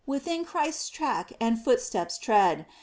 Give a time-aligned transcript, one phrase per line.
[0.07, 2.65] Within Christ's track and footsteps tread